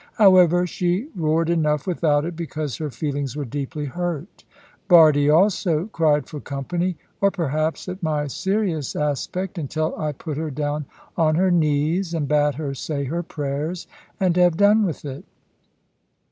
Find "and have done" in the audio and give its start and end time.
14.19-14.87